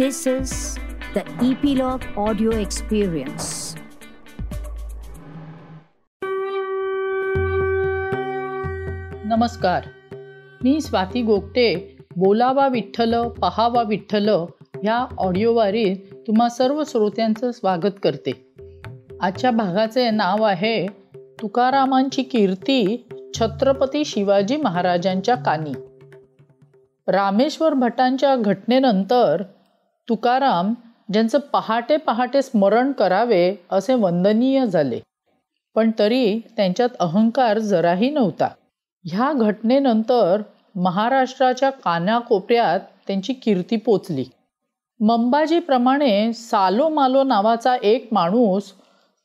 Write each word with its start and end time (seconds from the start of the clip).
This 0.00 0.16
is 0.26 0.50
the 1.16 1.22
Epilogue 1.46 2.28
Audio 2.28 2.50
Experience. 2.50 3.44
नमस्कार. 9.24 9.82
मी 10.64 10.80
स्वाती 10.80 11.22
गोगटे 11.22 11.96
बोलावा 12.16 12.68
विठ्ठल 12.68 13.28
पहावा 13.28 13.82
विठ्ठल 13.82 14.28
ह्या 14.28 15.06
ऑडिओवारीत 15.18 15.96
तुम्हा 16.26 16.48
सर्व 16.48 16.82
श्रोत्यांचं 16.86 17.52
स्वागत 17.52 17.98
करते. 18.02 18.54
आजच्या 19.20 19.50
भागाचे 19.50 20.10
नाव 20.10 20.42
आहे 20.42 20.86
तुकारामांची 21.42 22.22
कीर्ती 22.22 23.08
छत्रपती 23.34 24.04
शिवाजी 24.04 24.56
महाराजांच्या 24.56 25.34
कानी. 25.34 25.72
रामेश्वर 27.08 27.74
भटांच्या 27.74 28.36
घटनेनंतर 28.36 29.42
तुकाराम 30.08 30.74
ज्यांचं 31.12 31.38
पहाटे 31.38 31.96
पहाटे 31.96 32.42
स्मरण 32.42 32.92
करावे 32.92 33.54
असे 33.70 33.94
वंदनीय 33.94 34.66
झाले. 34.66 35.00
पण 35.74 35.90
तरी 35.98 36.38
त्यांच्यात 36.38 36.88
अहंकार 37.00 37.58
जराही 37.58 38.10
नव्हता. 38.10 38.48
ह्या 39.04 39.32
घटनेनंतर 39.32 40.42
महाराष्ट्राच्या 40.74 41.70
कानाकोपऱ्यात 41.70 42.80
त्यांची 43.06 43.32
कीर्ती 43.32 43.76
पोचली. 43.76 44.24
मंबाजीप्रमाणे 45.00 46.32
सालो 46.32 46.88
मालो 46.88 47.22
नावाचा 47.22 47.76
एक 47.82 48.08
माणूस 48.12 48.72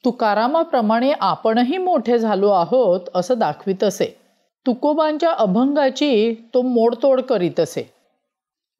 तुकारामाप्रमाणे 0.06 1.12
आपणही 1.12 1.78
मोठे 1.78 2.20
झालो 2.20 2.50
आहोत 2.50 3.02
असं 3.16 3.40
दाखवित 3.40 3.84
असे. 3.84 4.18
तुकोबांच्या 4.68 5.32
अभंगाची 5.32 6.34
तो 6.54 6.62
मोडतोड 6.62 7.22
करीत 7.22 7.60
असे. 7.60 8.01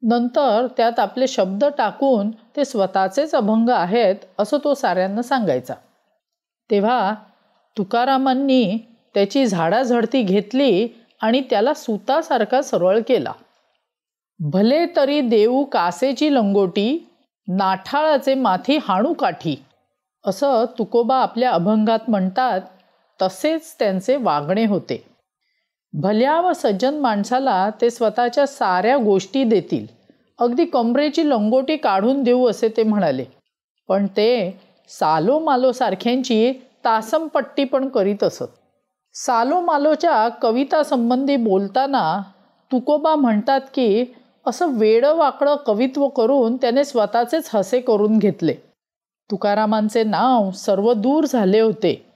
नंतर 0.02 0.66
त्यात 0.76 0.98
आपले 0.98 1.26
शब्द 1.26 1.64
टाकून 1.78 2.30
ते 2.30 2.64
स्वतःचेच 2.64 3.34
अभंग 3.34 3.68
आहेत 3.68 4.16
असं 4.38 4.58
तो 4.64 4.74
साऱ्यांना 4.74 5.22
सांगायचा. 5.22 5.74
तेव्हा 6.70 7.14
तुकारामांनी 7.76 8.78
त्याची 9.14 9.46
झाडाझडती 9.46 10.22
घेतली 10.22 10.88
आणि 11.22 11.40
त्याला 11.40 11.74
सुतासारखा 11.74 12.62
सरळ 12.62 12.98
केला. 13.08 13.32
भले 14.40 14.86
तरी 14.96 15.20
देऊ 15.20 15.64
कासेची 15.64 16.34
लंगोटी 16.34 17.08
नाठाळाचे 17.48 18.34
माथी 18.34 18.78
हाणू 18.82 19.12
काठी 19.12 19.56
असं 20.26 20.64
तुकोबा 20.78 21.16
आपल्या 21.16 21.50
अभंगात 21.50 21.98
म्हणतात 22.08 22.60
तसेच 23.22 23.76
त्यांचे 23.78 24.16
वागणे 24.16 24.66
होते. 24.66 25.04
भल्या 25.92 26.40
व 26.40 26.52
सज्जन 26.52 26.98
माणसाला 26.98 27.70
ते 27.80 27.90
स्वतःच्या 27.90 28.46
साऱ्या 28.46 28.96
गोष्टी 28.96 29.44
देतील. 29.44 30.01
अगदी 30.42 30.64
कमरेची 30.64 31.28
लंगोटी 31.28 31.76
काढून 31.76 32.22
देऊ 32.22 32.46
असे 32.50 32.68
ते 32.68 32.82
म्हणाले. 32.82 33.24
पण 33.88 34.06
ते 34.06 34.58
सालो 34.88 35.38
मालो 35.38 35.72
सारख्यांची 35.72 36.52
तासमपट्टी 36.84 37.64
पण 37.64 37.88
करीत 37.88 38.24
असत. 38.24 38.48
सालो 39.14 39.60
मालोच्या 39.60 40.28
कविता 40.28 40.82
संबंधी 40.82 41.36
बोलताना 41.36 42.22
तुकोबा 42.72 43.14
म्हणतात 43.14 43.60
की 43.74 44.04
असं 44.46 44.78
वेडं 44.78 45.16
वाकडं 45.16 45.56
कवित्व 45.56 46.08
करून 46.08 46.56
त्याने 46.56 46.84
स्वतःचेच 46.84 47.50
हसे 47.54 47.80
करून 47.80 48.18
घेतले. 48.18 48.54
तुकारामांचे 49.30 50.04
नाव 50.04 50.50
सर्व 50.50 50.92
दूर 50.92 51.24
झाले 51.24 51.60
होते. 51.60 52.11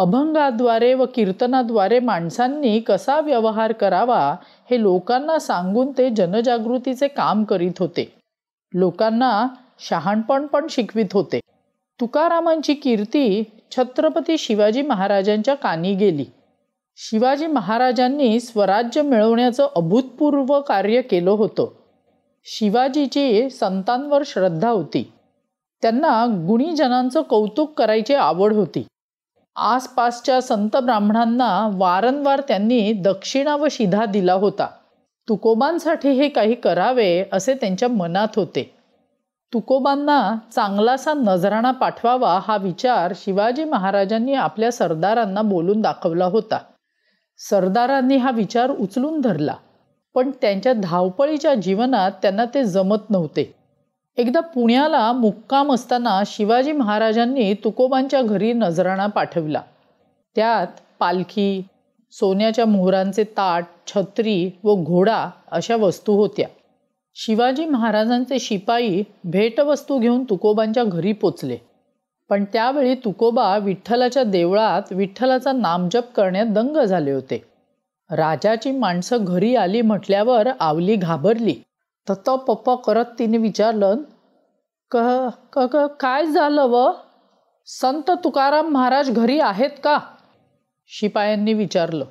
अभंगाद्वारे 0.00 0.94
व 0.94 1.06
कीर्तनाद्वारे 1.14 2.00
माणसांनी 2.00 2.80
कसा 2.80 3.20
व्यवहार 3.20 3.72
करावा 3.72 4.36
हे 4.70 4.82
लोकांना 4.82 5.38
सांगून 5.38 5.92
ते 5.98 6.10
जनजागृतीचे 6.10 7.08
काम 7.08 7.44
करीत 7.44 7.70
होते. 7.78 8.12
लोकांना 8.74 9.46
शहाणपण 9.80 10.46
पण 10.46 10.66
शिकवित 10.70 11.12
होते. 11.12 11.40
तुकारामांची 12.00 12.74
कीर्ती 12.74 13.42
छत्रपती 13.70 14.38
शिवाजी 14.38 14.82
महाराजांच्या 14.82 15.54
कानी 15.54 15.94
गेली. 15.94 16.24
शिवाजी 16.96 17.46
महाराजांनी 17.46 18.40
स्वराज्य 18.40 19.02
मिळवण्याचं 19.02 19.68
अभूतपूर्व 19.76 20.60
कार्य 20.60 21.02
केलं 21.02 21.30
होतं. 21.30 21.66
शिवाजीची 22.44 23.50
संतांवर 23.50 24.22
श्रद्धा 24.26 24.68
होती. 24.68 25.12
त्यांना 25.82 26.26
गुणीजनांचं 26.48 27.22
कौतुक 27.22 27.78
करायची 27.78 28.14
आवड 28.14 28.52
होती. 28.52 28.86
आसपासच्या 29.60 30.42
संत 30.42 30.76
ब्राह्मणांना 30.76 31.70
वारंवार 31.72 32.40
त्यांनी 32.48 32.92
दक्षिणा 32.92 33.56
व 33.56 33.66
शिधा 33.70 34.04
दिला 34.04 34.32
होता. 34.32 34.66
तुकोबांसाठी 35.28 36.10
हे 36.10 36.28
काही 36.28 36.54
करावे 36.54 37.24
असे 37.32 37.54
त्यांच्या 37.54 37.88
मनात 37.88 38.28
होते. 38.36 38.74
तुकोबांना 39.54 40.34
चांगलासा 40.54 41.12
नजराणा 41.12 41.70
पाठवावा 41.70 42.40
हा 42.42 42.56
विचार 42.56 43.12
शिवाजी 43.16 43.64
महाराजांनी 43.64 44.34
आपल्या 44.34 44.72
सरदारांना 44.72 45.42
बोलून 45.42 45.80
दाखवला 45.80 46.24
होता. 46.24 46.58
सरदारांनी 47.38 48.16
हा 48.16 48.30
विचार 48.30 48.70
उचलून 48.70 49.20
धरला. 49.20 49.54
पण 50.14 50.30
त्यांच्या 50.30 50.72
धावपळीच्या 50.72 51.54
जीवनात 51.54 52.12
त्यांना 52.22 52.44
ते 52.44 52.64
जमत 52.64 53.10
नव्हते. 53.10 53.59
एकदा 54.16 54.40
पुण्याला 54.40 55.12
मुक्काम 55.12 55.72
असताना 55.72 56.22
शिवाजी 56.26 56.72
महाराजांनी 56.72 57.54
तुकोबांच्या 57.54 58.22
घरी 58.22 58.52
नजराणा 58.52 59.06
पाठविला. 59.06 59.62
त्यात 60.36 60.66
पालखी 60.98 61.62
सोन्याच्या 62.12 62.66
मोहरांचे 62.66 63.24
ताट 63.24 63.64
छत्री 63.86 64.50
व 64.64 64.74
घोडा 64.74 65.30
अशा 65.50 65.76
वस्तू 65.76 66.16
होत्या. 66.16 66.48
शिवाजी 67.14 67.66
महाराजांचे 67.66 68.38
शिपाई 68.38 69.02
भेटवस्तू 69.24 69.98
घेऊन 69.98 70.24
तुकोबांच्या 70.24 70.84
घरी 70.84 71.12
पोचले. 71.12 71.56
पण 72.28 72.44
त्यावेळी 72.44 72.94
तुकोबा 72.94 73.58
विठ्ठलाच्या 73.58 74.22
देवळात 74.22 74.82
विठ्ठलाचा 74.90 75.52
नामजप 75.52 76.12
करण्यात 76.16 76.46
दंग 76.46 76.76
झाले 76.76 77.10
होते. 77.10 77.44
राजाची 78.10 78.70
माणसं 78.70 79.16
घरी 79.20 79.56
आली 79.56 79.82
म्हटल्यावर 79.82 80.48
आवली 80.60 80.96
घाबरली. 80.96 81.54
तत 82.06 82.30
पप्पा 82.48 82.74
करत 82.74 83.04
तिने 83.18 83.38
विचारलं 83.38 83.96
क 84.90 84.96
क 85.56 85.86
काय 86.00 86.26
झालं 86.26 86.62
व? 86.62 86.90
संत 87.66 88.10
तुकाराम 88.24 88.68
महाराज 88.68 89.10
घरी 89.10 89.38
आहेत 89.40 89.70
का? 89.84 89.98
शिपायांनी 90.90 91.52
विचारलं 91.52 92.04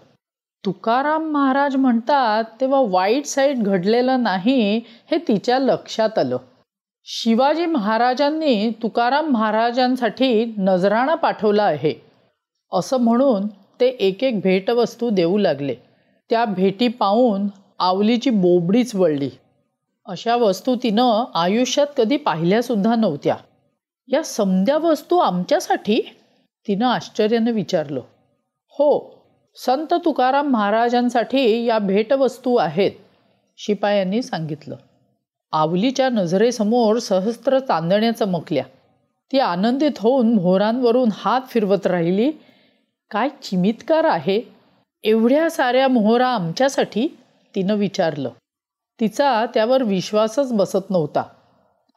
तुकाराम 0.63 1.23
महाराज 1.31 1.75
म्हणतात 1.75 2.43
तेव्हा 2.61 2.81
वाईट 2.89 3.25
साईड 3.25 3.63
घडलेलं 3.63 4.23
नाही 4.23 4.77
हे 5.11 5.17
तिच्या 5.17 5.59
लक्षात 5.59 6.17
आलं. 6.19 6.37
शिवाजी 7.05 7.65
महाराजांनी 7.65 8.69
तुकाराम 8.83 9.29
महाराजांसाठी 9.31 10.53
नजराणा 10.57 11.15
पाठवला 11.15 11.63
आहे. 11.63 11.93
असं 12.71 12.97
म्हणून 12.97 13.47
ते 13.79 13.87
एक 13.87 14.23
एक 14.23 14.39
भेटवस्तू 14.39 15.09
देऊ 15.09 15.37
लागले. 15.37 15.75
त्या 16.29 16.45
भेटी 16.45 16.87
पाहून 16.87 17.47
आवलीची 17.79 18.29
बोबडीच 18.29 18.95
वळली. 18.95 19.29
अशा 20.05 20.35
वस्तू 20.35 20.75
तिनं 20.75 21.25
आयुष्यात 21.35 21.87
कधी 21.97 22.17
पाहिल्यासुद्धा 22.17 22.95
नव्हत्या. 22.95 23.35
या 24.07 24.23
समद्या 24.23 24.77
वस्तू 24.77 25.17
आमच्यासाठी? 25.17 26.01
तिनं 26.67 26.85
आश्चर्यानं 26.85 27.51
विचारलं. 27.51 28.01
हो 28.69 29.19
संत 29.55 29.93
तुकाराम 29.93 30.47
महाराजांसाठी 30.47 31.65
या 31.65 31.79
भेटवस्तू 31.79 32.55
आहेत 32.55 32.91
शिपायांनी 33.57 34.21
सांगितलं. 34.21 34.75
आवलीच्या 35.51 36.09
नजरेसमोर 36.09 36.99
सहस्त्र 36.99 37.59
चांदण्या 37.59 38.11
चमकल्या 38.11 38.63
ती 39.31 39.39
आनंदित 39.39 39.91
होऊन 39.99 40.33
मोहरांवरून 40.33 41.09
हात 41.13 41.41
फिरवत 41.47 41.87
राहिली. 41.87 42.31
काय 43.11 43.29
चिमितकार 43.29 44.03
आहे. 44.03 44.41
एवढ्या 45.03 45.49
साऱ्या 45.49 45.87
मोहरा 45.87 46.27
आमच्यासाठी? 46.27 47.07
तिनं 47.55 47.73
विचारलं. 47.73 48.29
तिचा 48.99 49.45
त्यावर 49.53 49.83
विश्वासच 49.83 50.53
बसत 50.53 50.89
नव्हता. 50.89 51.23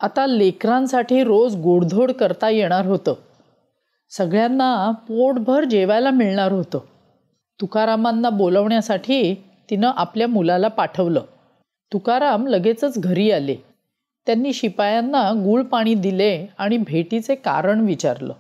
आता 0.00 0.26
लेकरांसाठी 0.26 1.24
रोज 1.24 1.56
गोडधोड 1.56 2.12
करता 2.12 2.48
येणार 2.48 2.86
होतं. 2.86 3.14
सगळ्यांना 4.10 4.90
पोटभर 4.90 5.64
जेवायला 5.64 6.10
मिळणार 6.10 6.52
होतं. 6.52 6.78
तुकारामांना 7.60 8.30
बोलवण्यासाठी 8.30 9.34
तिनं 9.70 9.90
आपल्या 9.96 10.28
मुलाला 10.28 10.68
पाठवलं. 10.68 11.20
तुकाराम 11.92 12.46
लगेचच 12.46 12.98
घरी 12.98 13.30
आले. 13.30 13.56
त्यांनी 14.26 14.52
शिपायांना 14.52 15.30
गूळ 15.30 15.62
पाणी 15.62 15.94
दिले 15.94 16.46
आणि 16.58 16.76
भेटीचे 16.76 17.34
कारण 17.34 17.80
विचारलं. 17.80 18.34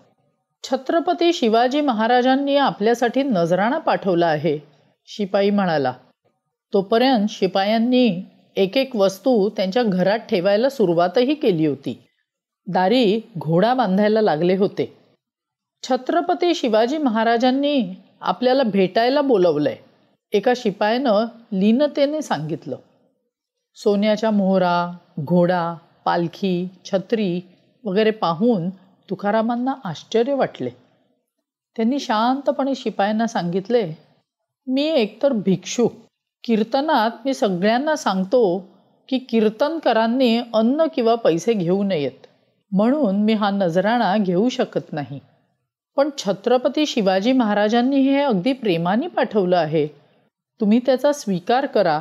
छत्रपती 0.64 1.32
शिवाजी 1.32 1.80
महाराजांनी 1.80 2.56
आपल्यासाठी 2.56 3.22
नजराणा 3.22 3.78
पाठवला 3.78 4.26
आहे 4.26 4.58
शिपाई 5.06 5.50
म्हणाला. 5.50 5.92
तोपर्यंत 6.72 7.26
शिपायांनी 7.30 8.24
एक 8.56 8.76
एक 8.76 8.96
वस्तू 8.96 9.48
त्यांच्या 9.48 9.82
घरात 9.82 10.18
ठेवायला 10.18 10.68
सुरुवातही 10.68 11.34
केली 11.34 11.66
होती. 11.66 12.02
दारी 12.66 13.20
घोडा 13.38 13.74
बांधायला 13.74 14.20
लागले 14.20 14.56
होते. 14.56 14.96
छत्रपती 15.82 16.54
शिवाजी 16.54 16.98
महाराजांनी 16.98 17.94
आपल्याला 18.20 18.62
भेटायला 18.62 19.20
बोलवलंय. 19.20 19.76
एका 20.32 20.52
शिपायानं 20.56 21.24
लीनतेने 21.52 22.22
सांगितलं. 22.22 22.76
सोन्याच्या 23.74 24.30
मोहरा 24.30 24.96
घोडा 25.20 25.74
पालखी 26.04 26.68
छत्री 26.84 27.40
वगैरे 27.84 28.10
पाहून 28.10 28.70
तुकारामांना 29.10 29.74
आश्चर्य 29.84 30.34
वाटले. 30.34 30.70
त्यांनी 31.76 31.98
शांतपणे 31.98 32.74
शिपायांना 32.74 33.26
सांगितले 33.26 33.92
मी 34.66 34.82
एकतर 34.82 35.32
भिक्षुक 35.32 35.92
कीर्तनात 36.44 37.10
मी 37.24 37.34
सगळ्यांना 37.34 37.96
सांगतो 37.96 38.68
की 39.08 39.18
कीर्तनकरांनी 39.18 40.38
अन्न 40.54 40.86
किंवा 40.94 41.14
पैसे 41.14 41.52
घेऊ 41.52 41.82
नयेत. 41.82 42.26
म्हणून 42.72 43.16
मी 43.16 43.32
हा 43.32 43.50
नजराणा 43.50 44.16
घेऊ 44.16 44.48
शकत 44.48 44.92
नाही. 44.92 45.20
पण 45.96 46.10
छत्रपती 46.18 46.86
शिवाजी 46.86 47.32
महाराजांनी 47.32 48.00
हे 48.00 48.22
अगदी 48.22 48.52
प्रेमाने 48.52 49.06
पाठवलं 49.06 49.56
आहे. 49.56 49.86
तुम्ही 50.60 50.78
त्याचा 50.78 51.12
स्वीकार 51.12 51.66
करा. 51.66 52.00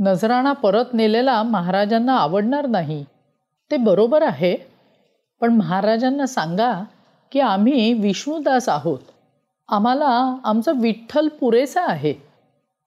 नजराणा 0.00 0.52
परत 0.52 0.84
नेलेला 0.92 1.42
महाराजांना 1.42 2.16
आवडणार 2.16 2.66
नाही. 2.66 3.04
ते 3.70 3.76
बरोबर 3.76 4.22
आहे. 4.22 4.56
पण 5.40 5.52
महाराजांना 5.52 6.26
सांगा 6.26 6.84
की 7.32 7.40
आम्ही 7.40 7.92
विष्णुदास 7.92 8.68
आहोत. 8.68 8.98
आम्हाला 9.68 10.36
आमचं 10.44 10.80
विठ्ठल 10.80 11.28
पुरेसा 11.28 11.86
आहे. 11.86 12.25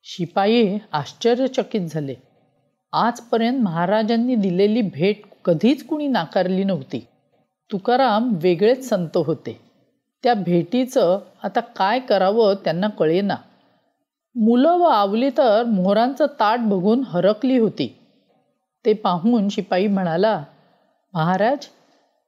शिपाई 0.05 0.77
आश्चर्यचकित 0.91 1.81
झाले. 1.81 2.15
आजपर्यंत 2.93 3.61
महाराजांनी 3.63 4.35
दिलेली 4.35 4.81
भेट 4.81 5.21
कधीच 5.45 5.85
कुणी 5.87 6.07
नाकारली 6.07 6.63
नव्हती. 6.63 7.05
तुकाराम 7.71 8.31
वेगळेच 8.41 8.89
संत 8.89 9.17
होते. 9.17 9.59
त्या 10.23 10.33
भेटीचं 10.33 11.19
आता 11.43 11.59
काय 11.59 11.99
करावं 11.99 12.53
त्यांना 12.53 12.87
कळेना. 12.87 13.35
मुलं 14.35 14.77
व 14.77 14.83
आवली 14.83 15.29
तर 15.29 15.63
मोहरांचं 15.63 16.25
ताट 16.39 16.59
बघून 16.59 17.03
हरकली 17.07 17.57
होती. 17.57 17.95
ते 18.85 18.93
पाहून 18.93 19.49
शिपाई 19.49 19.87
म्हणाला 19.87 20.43
महाराज 21.13 21.67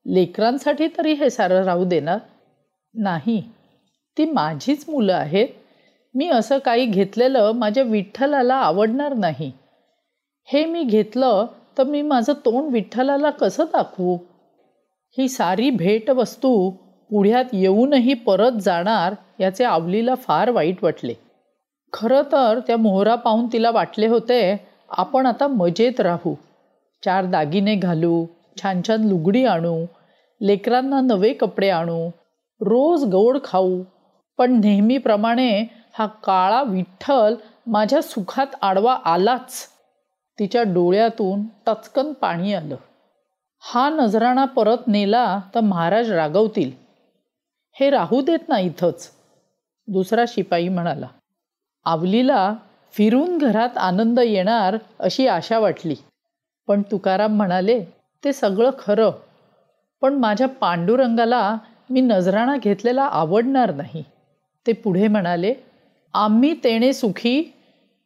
लेकरांसाठी 0.06 0.88
तरी 0.88 1.13
हे 1.13 1.29
सारं 1.29 1.63
राहू 1.63 1.85
देणार 1.85 2.19
नाही 2.94 3.41
ती 4.17 4.25
माझीच 4.25 4.85
मुलं 4.89 5.13
आहेत. 5.13 5.47
मी 6.13 6.28
असं 6.30 6.58
काही 6.58 6.86
घेतलेलं 6.86 7.52
माझ्या 7.52 7.84
विठ्ठलाला 7.84 8.56
आवडणार 8.56 9.13
नाही. 9.13 9.52
हे 10.44 10.66
मी 10.66 10.84
घेतलं 10.84 11.46
तर 11.78 11.84
मी 11.84 12.02
माझं 12.02 12.34
तोंड 12.34 12.74
विठ्ठलाला 12.74 13.30
कसं 13.30 13.63
दाखवू? 13.63 14.18
ही 15.18 15.28
सारी 15.30 15.69
भेटवस्तू 15.69 16.69
पुढ्यात 17.10 17.46
येऊनही 17.54 18.13
परत 18.13 18.52
जाणार 18.52 19.16
याचे 19.40 19.63
आवलीला 19.63 20.16
फार 20.16 20.50
वाईट 20.50 20.84
वाटले. 20.84 21.13
खरं 21.94 22.22
तर 22.31 22.60
त्या 22.68 22.78
मोहरा 22.78 23.16
पाहून 23.16 23.48
तिला 23.54 23.72
वाटले 23.72 24.08
होते 24.08 24.42
आपण 24.90 25.25
आता 25.25 25.48
मजेत 25.48 26.00
राहू. 26.00 26.36
चार 27.06 27.25
दागिने 27.25 27.75
घालू 27.75 28.25
छान 28.62 28.81
छान 28.88 29.04
लुगडी 29.04 29.46
आणू 29.46 29.86
लेकरांना 30.42 31.02
नवे 31.02 31.34
कपडे 31.34 31.69
आणू 31.69 32.08
रोज 32.62 33.04
गोड 33.06 33.38
खाऊ. 33.44 33.81
पण 34.38 34.60
नेहमीप्रमाणे 34.60 35.63
हा 35.93 36.05
काळा 36.05 36.63
विठ्ठल 36.63 37.35
माझ्या 37.67 38.01
सुखात 38.01 38.47
आडवा 38.61 38.93
आलाच. 39.05 39.67
तिच्या 40.39 40.63
डोळ्यातून 40.63 41.43
टचकन 41.65 42.13
पाणी 42.13 42.53
आलं. 42.53 42.75
हा 43.59 43.89
नजराणा 43.89 44.45
परत 44.45 44.88
नेला 44.88 45.39
तर 45.55 45.59
महाराज 45.59 46.11
रागवतील. 46.11 46.71
हे 47.75 47.89
राहू 47.89 48.21
देत 48.21 48.49
ना 48.49 48.59
इथंच. 48.59 49.09
दुसरा 49.88 50.23
शिपाई 50.27 50.67
म्हणाला 50.67 51.07
आवलीला 51.85 52.53
फिरून 52.93 53.38
घरात 53.38 53.77
आनंद 53.77 54.19
येणार 54.19 54.77
अशी 54.99 55.27
आशा 55.27 55.59
वाटली. 55.59 55.95
पण 56.67 56.81
तुकाराम 56.81 57.35
म्हणाले 57.35 57.83
ते 58.23 58.33
सगळं 58.33 58.71
खरं. 58.79 59.11
पण 60.01 60.13
माझ्या 60.13 60.47
पांडुरंगाला 60.47 61.57
मी 61.89 62.01
नजराणा 62.01 62.55
घेतलेला 62.57 63.03
आवडणार 63.03 63.73
नाही. 63.73 64.03
ते 64.67 64.73
पुढे 64.73 65.07
म्हणाले 65.07 65.53
आम्ही 66.13 66.56
तेणे 66.63 66.94
सुखी 66.94 67.54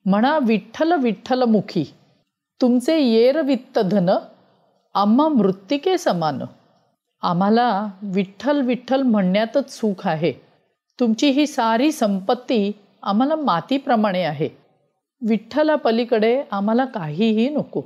म्हणा 0.06 0.40
विठ्ठल 0.42 0.94
विठ्ठल 0.94 1.44
मुखी. 1.44 1.86
तुमचे 2.62 3.00
येर 3.00 3.42
वित्त 3.42 3.80
धन 3.80 4.18
आम्हा 4.94 5.28
मृत्तिके 5.28 5.98
समान. 5.98 6.40
आम्हाला 7.22 7.88
विठ्ठल 8.02 8.62
विठ्ठल 8.62 9.02
म्हणण्यातच 9.02 9.80
सुख 9.80 10.08
आहे. 10.08 10.34
तुमची 11.00 11.30
ही 11.30 11.48
सारी 11.48 11.92
संपत्ती 11.92 12.72
आम्हाला 13.04 13.36
मातीप्रमाणे 13.36 14.24
आहे. 14.24 14.50
विठ्ठला 15.28 15.76
पलीकडे 15.76 16.44
आम्हाला 16.52 16.86
काहीही 16.86 17.50
नको. 17.50 17.82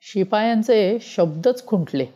शिपायांचे 0.00 0.98
शब्दच 1.00 1.66
खुंटले. 1.66 2.06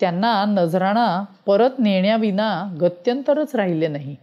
त्यांना 0.00 0.44
नजराणा 0.44 1.24
परत 1.46 1.70
नेण्याविना 1.78 2.76
गत्यंतरच 2.80 3.56
राहिले 3.56 3.88
नाही. 3.88 4.16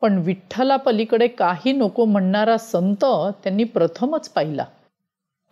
पण 0.00 0.18
विठ्ठला 0.18 0.76
पलीकडे 0.76 1.26
काही 1.28 1.72
नको 1.72 2.04
म्हणणारा 2.04 2.56
संत 2.56 3.04
त्यांनी 3.42 3.64
प्रथमच 3.64 4.28
पाहिला. 4.28 4.64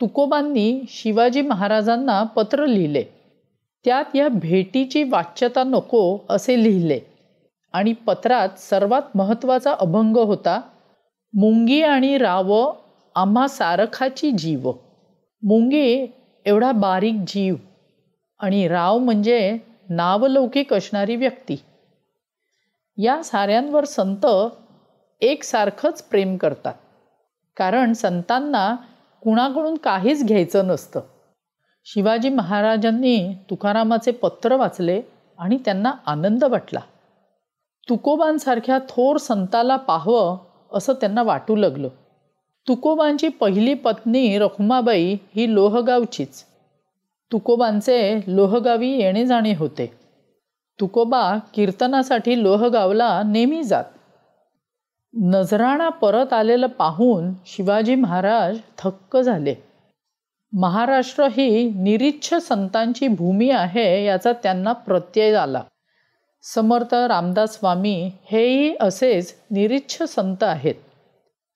तुकोबांनी 0.01 0.81
शिवाजी 0.89 1.43
महाराजांना 1.43 2.23
पत्र 2.23 2.67
लिहिले. 2.67 3.03
त्यात 3.85 4.17
या 4.17 4.29
भेटीची 4.29 5.03
वाच्यता 5.03 5.63
नको 5.65 6.19
असे 6.31 6.63
लिहिले 6.63 7.01
आणि 7.73 7.93
पत्रात 7.93 8.59
सर्वात 8.59 9.03
महत्त्वाचा 9.15 9.75
अभंग 9.81 10.17
होता 10.17 10.61
मुंगी 11.35 11.83
आणि 11.83 12.19
राव 12.19 12.73
आम्हा 13.15 13.47
सारखाची 13.49 14.31
जीव. 14.31 14.73
मुंगी 15.43 16.07
एवढा 16.47 16.73
बारीक 16.73 17.15
जीव 17.27 17.55
आणि 18.41 18.69
राव 18.69 18.99
म्हणजे 18.99 19.59
नावलौकिक 19.89 20.73
असणारी 20.75 21.17
व्यक्ती. 21.17 21.57
या 22.99 23.23
साऱ्यांवर 23.23 23.85
संत 23.85 24.27
एकसारखंच 25.21 26.03
प्रेम 26.03 26.37
करतात. 26.37 26.75
कारण 27.57 27.93
संतांना 27.93 28.77
कुणाकडून 29.23 29.77
काहीच 29.77 30.25
घ्यायचं 30.25 30.67
नसतं. 30.67 31.01
शिवाजी 31.85 32.29
महाराजांनी 32.29 33.35
तुकारामाचे 33.51 34.11
पत्र 34.11 34.57
वाचले 34.57 35.03
आणि 35.39 35.59
त्यांना 35.65 35.93
आनंद 36.07 36.45
वाटला. 36.45 36.81
तुकोबांसारख्या 37.89 38.79
थोर 38.79 39.17
संताला 39.17 39.77
पाहावं 39.77 40.39
असं 40.73 40.93
त्यांना 40.93 41.23
वाटू 41.23 41.57
लागलं. 41.57 41.89
तुकोबांची 42.69 43.29
पहिली 43.29 43.75
पत्नी 43.75 44.39
रखुमाबाई 44.39 45.17
ही 45.37 45.55
लोहगावचीच. 45.55 46.45
तुकोबांचे 47.33 48.21
लोहगावी 48.27 48.89
येणे 48.89 49.27
जाणे 49.27 49.55
होते. 49.55 49.98
तुकोबा 50.81 51.37
कीर्तनासाठी 51.55 52.43
लोहगावला 52.43 53.23
नेहमी 53.27 53.63
जात. 53.63 53.85
नजराणा 55.15 55.89
परत 55.89 56.33
आलेलं 56.33 56.67
पाहून 56.67 57.33
शिवाजी 57.47 57.95
महाराज 57.95 58.59
थक्क 58.79 59.17
झाले. 59.17 59.55
महाराष्ट्र 60.53 61.25
ही 61.25 61.65
निरीच्छ 61.65 62.35
संतांची 62.35 63.09
भूमी 63.09 63.51
आहे 63.51 64.05
याचा 64.05 64.33
त्यांना 64.33 64.73
प्रत्यय 64.73 65.35
आला. 65.35 65.63
समर्थ 66.43 66.95
रामदास 66.95 67.59
स्वामी 67.59 68.13
हेही 68.25 68.77
असेच 68.81 69.35
निरीच्छ 69.51 70.03
संत 70.03 70.43
आहेत. 70.43 70.75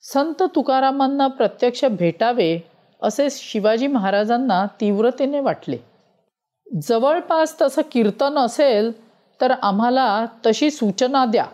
संत 0.03 0.43
तुकारामांना 0.55 1.27
प्रत्यक्ष 1.27 1.85
भेटावे 1.85 2.59
असे 3.03 3.29
शिवाजी 3.31 3.87
महाराजांना 3.87 4.67
तीव्रतेने 4.67 5.41
वाटले. 5.41 5.77
जवळपास 6.83 7.61
तसं 7.61 7.83
कीर्तन 7.93 8.39
असेल 8.39 9.12
तर 9.41 9.51
आम्हाला 9.63 10.25
तशी 10.47 10.71
सूचना 10.71 11.25
द्या. 11.25 11.47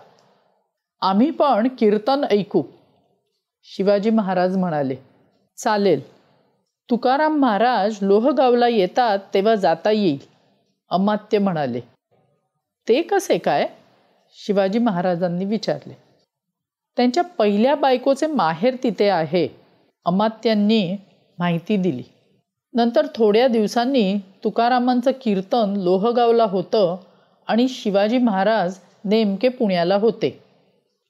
आम्ही 1.01 1.31
पण 1.31 1.69
कीर्तन 1.79 2.25
ऐकू. 2.31 2.63
शिवाजी 3.65 4.11
महाराज 4.11 4.57
म्हणाले 4.57 4.97
चालेल. 5.59 6.01
तुकाराम 6.91 7.37
महाराज 7.37 7.99
लोहगावला 8.03 8.69
येतात 8.69 9.19
तेव्हा 9.35 9.55
जाता 9.55 9.91
येईल. 9.91 10.19
अमात्य 10.91 11.39
म्हणाले 11.39 11.81
ते 12.89 13.03
कसे 13.03 13.39
काय? 13.39 13.69
शिवाजी 14.35 14.79
महाराजांनी 14.79 15.45
विचारले 15.45 15.97
त्यांच्या 16.97 17.23
पहिल्या 17.25 17.75
बायकोचे 17.75 18.27
माहेर 18.27 18.77
तिथे 18.83 19.09
आहे. 19.09 19.49
अमात्यांनी 20.05 20.97
माहिती 21.39 21.77
दिली. 21.77 22.03
नंतर 22.75 23.07
थोड्या 23.15 23.47
दिवसांनी 23.49 24.19
तुकारामांचं 24.45 25.11
कीर्तन 25.23 25.75
लोहगावला 25.77 26.45
होतं. 26.45 26.97
आणि 27.49 27.69
शिवाजी 27.69 28.19
महाराज 28.19 28.79
नेमके 29.05 29.49
पुण्याला 29.49 29.97
होते. 29.97 30.45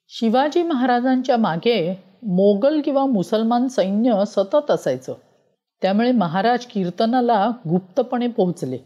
शिवाजी 0.09 0.62
महाराजांच्या 0.62 1.37
मागे 1.37 2.04
मोगल 2.23 2.80
किंवा 2.80 3.07
मुसलमान 3.07 3.68
सैन्य 3.68 4.23
सतत 4.26 4.71
असायचं. 4.71 5.14
त्यामुळे 5.83 6.12
महाराज 6.12 6.66
कीर्तनाला 6.66 7.50
गुप्तपणे 7.68 8.26
पोहोचले. 8.26 8.78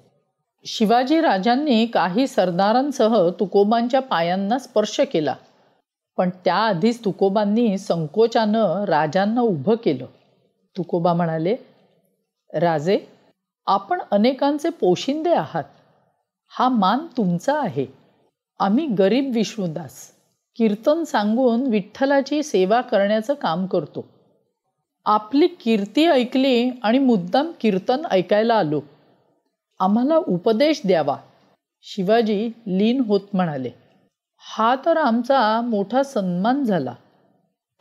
शिवाजी 0.65 1.21
राजांनी 1.21 1.87
काही 1.87 2.27
सरदारांसह 2.27 3.31
तुकोबांच्या 3.41 4.01
पायांना 4.01 4.59
स्पर्श 4.59 5.01
केला. 5.01 5.35
पण 6.17 6.31
त्याआधीच 6.45 7.05
तुकोबांनी 7.05 7.79
संकोचानं 7.79 8.85
राजांना 8.85 9.41
उभं 9.41 9.75
केलं. 9.75 10.07
तुकोबा 10.77 11.13
म्हणाले 11.13 11.57
राजे 12.55 12.99
आपण 13.67 13.99
अनेकांचे 14.11 14.69
पोशिंदे 14.69 15.33
आहात. 15.35 15.65
हा 16.59 16.69
मान 16.69 16.99
तुमचा 17.17 17.61
आहे. 17.61 17.87
आम्ही 18.61 18.87
गरीब 18.87 19.35
विष्णुदास. 19.35 20.11
कीर्तन 20.57 21.05
सांगून 21.05 21.63
विठ्ठलाची 21.63 22.43
सेवा 22.43 22.81
करण्याचं 22.81 23.35
काम 23.35 23.67
करतो. 23.67 24.09
आपली 25.05 25.47
कीर्ती 25.47 26.07
ऐकली 26.07 26.71
आणि 26.83 26.99
मुद्दाम 26.99 27.53
कीर्तन 27.61 28.07
ऐकायला 28.11 28.55
आलो. 28.55 28.81
आम्हाला 29.81 30.17
उपदेश 30.17 30.83
द्यावा. 30.87 31.17
शिवाजी 31.83 32.47
लीन 32.67 33.01
होत 33.01 33.21
म्हणाले. 33.33 33.71
हा 34.57 34.77
तर 34.87 34.97
आमचा 34.97 35.61
मोठा 35.61 36.03
सन्मान 36.03 36.65
झाला. 36.65 36.95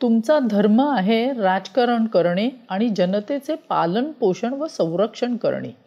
तुमचा 0.02 0.38
धर्म 0.38 0.80
आहे 0.80 1.32
राजकारण 1.32 2.06
करणे 2.06 2.48
आणि 2.68 2.88
जनतेचे 2.88 3.54
पालन 3.54 4.12
पोषण 4.12 4.52
व 4.52 4.66
संरक्षण 4.66 5.36
करणे. 5.36 5.81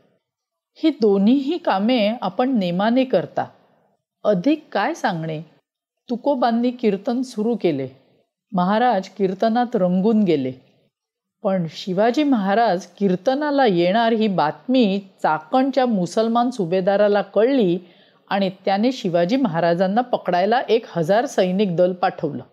ही 0.78 0.90
दोन्हीही 0.90 1.58
कामे 1.58 2.14
आपण 2.22 2.58
नेमाने 2.58 3.04
करता. 3.04 3.46
अधिक 4.24 4.66
काय 4.72 4.94
सांगणे? 4.94 5.42
तुकोबांनी 6.10 6.72
कीर्तन 6.72 7.22
सुरू 7.22 7.56
केले. 7.56 7.88
महाराज 8.52 9.10
कीर्तनात 9.10 9.76
रंगून 9.76 10.24
गेले. 10.24 10.52
पण 11.44 11.66
शिवाजी 11.70 12.24
महाराज 12.24 12.86
कीर्तनाला 12.86 13.66
येणार 13.66 14.12
ही 14.12 14.28
बातमी 14.28 15.02
चाकणच्या 15.24 15.86
मुसलमान 15.86 16.50
सुभेदाराला 16.50 17.22
कळली 17.22 17.80
आणि 18.30 18.50
त्याने 18.66 18.92
शिवाजी 18.92 19.36
महाराजांना 19.36 20.02
पकडायला 20.02 20.62
एक 20.70 20.86
हजार 20.90 21.26
सैनिक 21.26 21.76
दल 21.76 21.94
पाठवलं. 21.94 22.44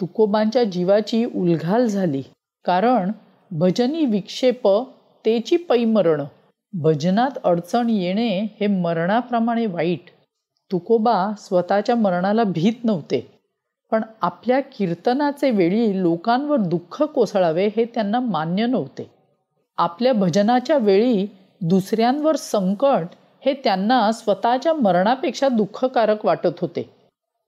तुकोबांच्या 0.00 0.64
जीवाची 0.64 1.24
उलघाल 1.24 1.86
झाली. 1.86 2.22
कारण 2.64 3.12
भजनी 3.50 4.04
विक्षेप 4.04 4.68
तेची 5.24 5.56
पैमरणं 5.56 6.24
भजनात 6.76 7.30
अडचण 7.44 7.90
येणे 7.90 8.56
हे 8.60 8.66
मरणाप्रमाणे 8.66 9.66
वाईट. 9.66 10.00
तुकोबा 10.72 11.32
स्वतःच्या 11.38 11.94
मरणाला 11.96 12.44
भीत 12.44 12.84
नव्हते. 12.84 13.40
पण 13.90 14.02
आपल्या 14.22 14.60
कीर्तनाचे 14.60 15.50
वेळी 15.50 16.02
लोकांवर 16.02 16.56
दुःख 16.56 17.02
कोसळावे 17.02 17.66
हे 17.76 17.84
त्यांना 17.84 18.20
मान्य 18.20 18.66
नव्हते. 18.66 19.10
आपल्या 19.76 20.12
भजनाच्या 20.12 20.78
वेळी 20.78 21.26
दुसऱ्यांवर 21.60 22.36
संकट 22.36 23.06
हे 23.44 23.54
त्यांना 23.54 24.12
स्वतःच्या 24.12 24.74
मरणापेक्षा 24.74 25.48
दुःखकारक 25.48 26.24
वाटत 26.24 26.58
होते. 26.60 26.90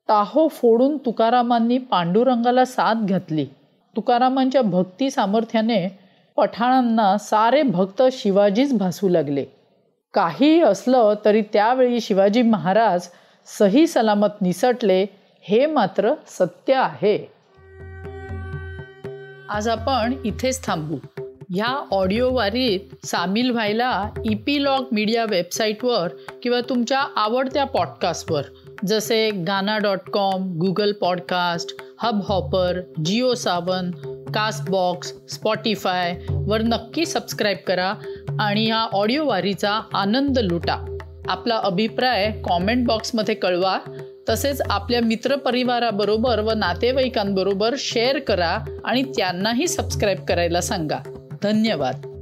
ताहो 0.09 0.49
फोडून 0.49 0.97
तुकारामांनी 0.97 1.78
पांडुरंगाला 1.78 2.64
साथ 2.64 2.95
घातली. 2.95 3.45
तुकारामांच्या 3.97 4.62
भक्ती 4.62 5.11
सामर्थ्याने 5.11 6.05
पठाणांना 6.37 7.19
सारे 7.19 7.62
भक्त 7.62 8.02
शिवाजीच 8.12 8.75
भासू 8.75 9.09
लागले. 9.09 9.45
काही 10.14 10.61
असलं 10.61 11.14
तरी 11.25 11.43
त्यावेळी 11.43 12.00
शिवाजी 12.00 12.43
महाराज 12.43 13.09
सही 13.59 13.87
सलामत 13.87 14.43
निसटले 14.43 15.07
हे 15.40 15.66
मात्र 15.66 16.14
सत्य 16.26 16.75
आहे. 16.75 17.31
आज 19.49 19.69
आपण 19.69 20.14
इथेच 20.25 20.66
थांबू. 20.66 20.97
ह्या 21.55 21.87
ऑडिओ 21.90 22.35
वारीत 22.35 23.07
सामील 23.07 23.50
व्हायला 23.50 24.09
इपीलॉग 24.25 24.85
मीडिया 24.93 25.25
वेबसाईटवर 25.31 26.09
किंवा 26.43 26.61
तुमच्या 26.69 27.07
आवडत्या 27.16 27.64
पॉडकास्टवर 27.64 28.43
जसे 28.87 29.31
Gaana 29.31 29.78
dot 29.78 30.11
com 30.12 30.59
Google 30.59 30.93
podcast 30.93 31.83
Hubhopper 32.28 32.81
JioSaavn 33.35 33.90
Castbox 34.35 35.14
Spotify 35.30 36.21
वर 36.30 36.62
नक्की 36.62 37.06
सबस्क्राईब 37.06 37.56
करा 37.66 37.95
आणि 38.40 38.68
या 38.68 38.76
ऑडिओ 38.76 39.25
वारीचा 39.25 39.80
आनंद 39.95 40.38
लुटा. 40.38 40.97
आपला 41.28 41.56
अभिप्राय 41.56 42.30
कॉमेंट 42.45 42.87
बॉक्समध्ये 42.87 43.35
कळवा. 43.35 43.78
तसेच 44.28 44.61
आपल्या 44.71 45.00
मित्रपरिवाराबरोबर 45.00 46.40
व 46.40 46.52
नातेवाईकांबरोबर 46.52 47.75
शेअर 47.78 48.18
करा 48.18 48.59
आणि 48.85 49.02
त्यांनाही 49.02 49.68
सबस्क्राईब 49.68 50.25
करायला 50.25 50.61
सांगा. 50.61 50.99
धन्यवाद. 51.42 52.15